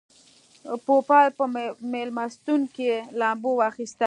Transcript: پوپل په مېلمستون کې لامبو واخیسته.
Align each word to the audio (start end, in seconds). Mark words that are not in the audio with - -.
پوپل 0.85 1.27
په 1.37 1.45
مېلمستون 1.93 2.61
کې 2.75 2.89
لامبو 3.19 3.51
واخیسته. 3.57 3.99